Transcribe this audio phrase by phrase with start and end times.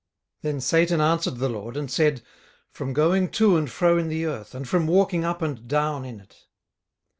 [0.41, 2.23] Then Satan answered the LORD, and said,
[2.71, 6.19] From going to and fro in the earth, and from walking up and down in
[6.19, 6.47] it.